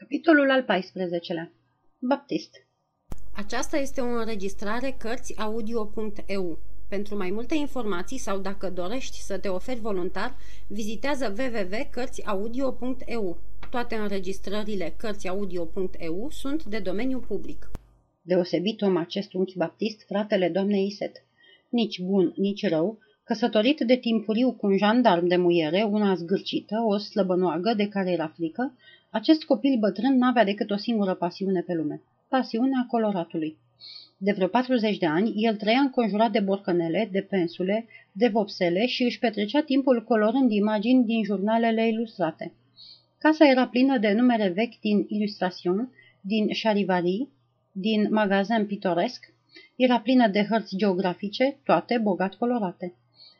[0.00, 1.52] Capitolul al 14-lea
[1.98, 2.50] Baptist
[3.34, 6.58] Aceasta este o înregistrare Cărțiaudio.eu.
[6.88, 10.36] Pentru mai multe informații sau dacă dorești să te oferi voluntar,
[10.68, 13.38] vizitează www.cărțiaudio.eu.
[13.70, 17.70] Toate înregistrările Cărțiaudio.eu sunt de domeniu public.
[18.22, 21.24] Deosebit om acest unchi Baptist, fratele doamnei Iset.
[21.68, 26.96] Nici bun, nici rău, căsătorit de timpuriu cu un jandarm de muiere, una zgârcită, o
[26.96, 28.74] slăbănoagă de care era frică,
[29.10, 33.56] acest copil bătrân n-avea decât o singură pasiune pe lume, pasiunea coloratului.
[34.16, 39.02] De vreo 40 de ani, el trăia înconjurat de borcănele, de pensule, de vopsele și
[39.02, 42.52] își petrecea timpul colorând imagini din jurnalele ilustrate.
[43.18, 47.28] Casa era plină de numere vechi din Illustration, din Charivari,
[47.72, 49.32] din magazin pitoresc,
[49.76, 52.94] era plină de hărți geografice, toate bogat colorate.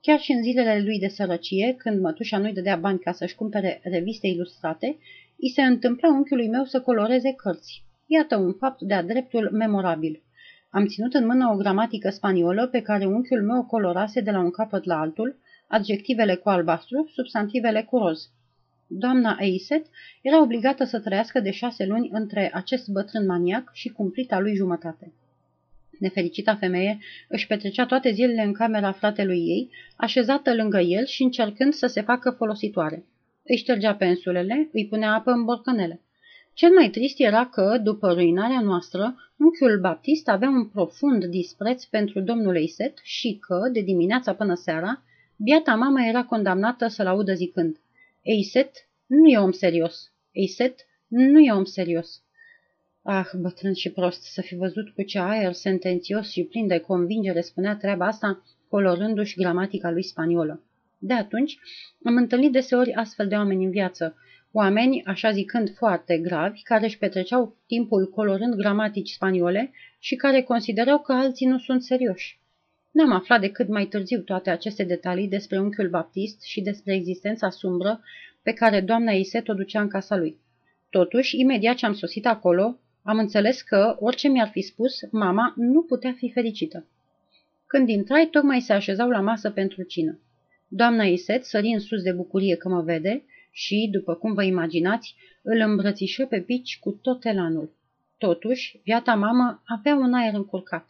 [0.00, 3.80] Chiar și în zilele lui de sărăcie, când mătușa nu-i dădea bani ca să-și cumpere
[3.84, 4.96] reviste ilustrate,
[5.44, 7.84] i se întâmpla unchiului meu să coloreze cărți.
[8.06, 10.22] Iată un fapt de-a dreptul memorabil.
[10.70, 14.38] Am ținut în mână o gramatică spaniolă pe care unchiul meu o colorase de la
[14.38, 18.30] un capăt la altul, adjectivele cu albastru, substantivele cu roz.
[18.86, 19.86] Doamna Eiset
[20.22, 25.12] era obligată să trăiască de șase luni între acest bătrân maniac și cumplita lui jumătate.
[25.98, 26.98] Nefericita femeie
[27.28, 32.00] își petrecea toate zilele în camera fratelui ei, așezată lângă el și încercând să se
[32.00, 33.04] facă folositoare.
[33.44, 36.00] Îi ștergea pensulele, îi punea apă în borcanele.
[36.54, 42.20] Cel mai trist era că, după ruinarea noastră, unchiul Baptist avea un profund dispreț pentru
[42.20, 45.02] domnul Eiset și că, de dimineața până seara,
[45.36, 47.76] biata mama era condamnată să-l audă zicând
[48.22, 48.70] Eiset
[49.06, 50.12] nu e om serios.
[50.32, 52.22] Eiset nu e om serios.
[53.02, 57.40] Ah, bătrân și prost, să fi văzut cu ce aer sentențios și plin de convingere
[57.40, 60.62] spunea treaba asta, colorându-și gramatica lui spaniolă.
[61.04, 61.58] De atunci
[62.04, 64.16] am întâlnit deseori astfel de oameni în viață,
[64.52, 70.98] oameni, așa zicând, foarte gravi, care își petreceau timpul colorând gramatici spaniole și care considerau
[70.98, 72.40] că alții nu sunt serioși.
[72.90, 78.00] N-am aflat decât mai târziu toate aceste detalii despre unchiul Baptist și despre existența sumbră
[78.42, 80.38] pe care doamna Iset o ducea în casa lui.
[80.90, 85.82] Totuși, imediat ce am sosit acolo, am înțeles că, orice mi-ar fi spus, mama nu
[85.82, 86.86] putea fi fericită.
[87.66, 90.18] Când intrai, tocmai se așezau la masă pentru cină.
[90.74, 95.14] Doamna Iset sări în sus de bucurie că mă vede și, după cum vă imaginați,
[95.42, 97.70] îl îmbrățișă pe pici cu tot elanul.
[98.18, 100.88] Totuși, viata mamă avea un aer încurcat.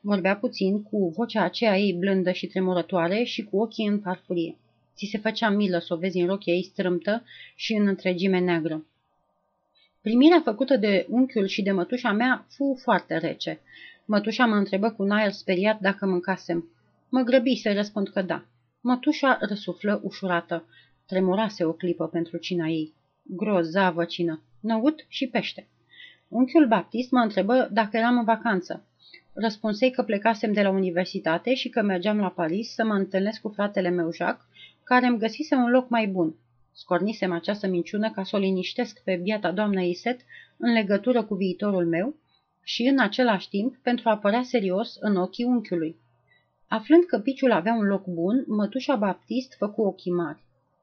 [0.00, 4.56] Vorbea puțin, cu vocea aceea ei blândă și tremurătoare și cu ochii în farfurie.
[4.96, 8.86] Ți se făcea milă să o vezi în rochia ei strâmtă și în întregime neagră.
[10.00, 13.60] Primirea făcută de unchiul și de mătușa mea fu foarte rece.
[14.04, 16.68] Mătușa mă întrebă cu un aer speriat dacă mâncasem.
[17.08, 18.44] Mă grăbi să răspund că da.
[18.84, 20.64] Mătușa răsuflă ușurată.
[21.06, 22.94] Tremurase o clipă pentru cina ei.
[23.22, 24.42] Grozavă cină.
[24.60, 25.68] Năut și pește.
[26.28, 28.86] Unchiul Baptist mă întrebă dacă eram în vacanță.
[29.32, 33.48] Răspunsei că plecasem de la universitate și că mergeam la Paris să mă întâlnesc cu
[33.48, 34.46] fratele meu Jacques,
[34.84, 36.34] care îmi găsise un loc mai bun.
[36.72, 40.20] Scornisem această minciună ca să o liniștesc pe biata doamnă Iset
[40.56, 42.16] în legătură cu viitorul meu
[42.62, 45.96] și în același timp pentru a părea serios în ochii unchiului.
[46.78, 50.42] Aflând că piciul avea un loc bun, mătușa Baptist făcu ochii mari.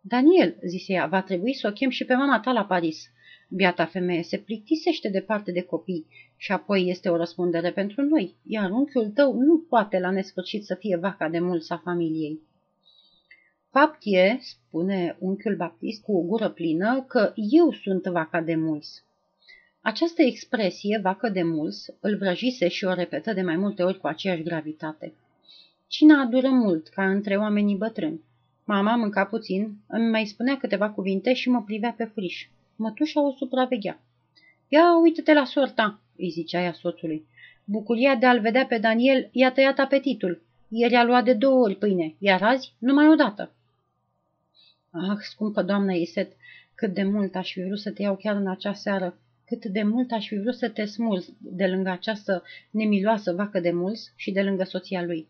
[0.00, 3.10] Daniel, zise ea, va trebui să o chem și pe mama ta la Paris.
[3.48, 8.70] Biata femeie se plictisește departe de copii și apoi este o răspundere pentru noi, iar
[8.70, 12.40] unchiul tău nu poate la nesfârșit să fie vaca de mulți a familiei.
[13.70, 19.02] Fapt e, spune unchiul Baptist cu o gură plină, că eu sunt vaca de mulți.
[19.80, 24.06] Această expresie, vacă de mulți, îl vrăjise și o repetă de mai multe ori cu
[24.06, 25.12] aceeași gravitate.
[25.92, 28.20] Cina dură mult, ca între oamenii bătrâni.
[28.64, 32.48] Mama mânca puțin, îmi mai spunea câteva cuvinte și mă privea pe friș.
[32.76, 34.00] Mătușa o supraveghea.
[34.68, 37.26] Ia uită-te la sorta, îi zicea ea soțului.
[37.64, 40.42] Bucuria de a-l vedea pe Daniel i-a tăiat apetitul.
[40.68, 43.52] Ieri a luat de două ori pâine, iar azi numai o dată.
[44.90, 46.32] Ah, scumpă doamnă Iset,
[46.74, 49.82] cât de mult aș fi vrut să te iau chiar în acea seară, cât de
[49.82, 54.30] mult aș fi vrut să te smulzi de lângă această nemiloasă vacă de mulți și
[54.30, 55.28] de lângă soția lui.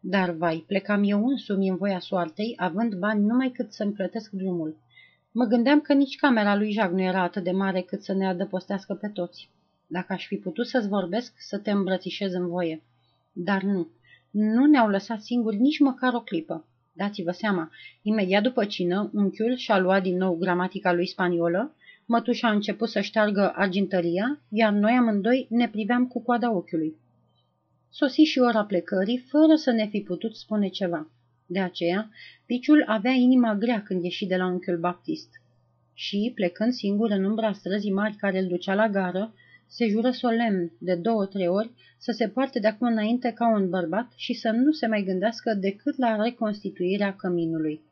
[0.00, 4.76] Dar, vai, plecam eu însumi în voia soartei, având bani numai cât să-mi plătesc drumul.
[5.32, 8.26] Mă gândeam că nici camera lui Jac nu era atât de mare cât să ne
[8.26, 9.50] adăpostească pe toți.
[9.86, 12.82] Dacă aș fi putut să-ți vorbesc, să te îmbrățișez în voie.
[13.32, 13.88] Dar nu.
[14.30, 16.66] Nu ne-au lăsat singuri nici măcar o clipă.
[16.92, 17.70] Dați-vă seama,
[18.02, 21.74] imediat după cină, unchiul și-a luat din nou gramatica lui spaniolă,
[22.06, 26.96] mătușa a început să șteargă argintăria, iar noi amândoi ne priveam cu coada ochiului.
[27.90, 31.10] Sosi și ora plecării, fără să ne fi putut spune ceva.
[31.46, 32.10] De aceea,
[32.46, 35.28] piciul avea inima grea când ieși de la unchiul Baptist.
[35.94, 39.34] și, plecând singur în umbra străzii mari care îl ducea la gară,
[39.66, 44.12] se jură solemn de două-trei ori să se poarte de acum înainte ca un bărbat
[44.16, 47.82] și să nu se mai gândească decât la reconstituirea căminului.